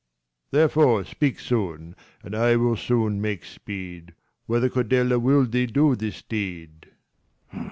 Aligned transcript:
Therefore 0.49 1.03
speak 1.05 1.39
soon, 1.39 1.95
and 2.23 2.33
I 2.35 2.55
will 2.55 2.75
soon 2.75 3.21
make 3.21 3.45
speed; 3.45 4.15
Whether 4.47 4.67
Cordelia 4.67 5.19
will'd 5.19 5.51
thee 5.51 5.67
do 5.67 5.95
this 5.95 6.23
deed 6.23 6.87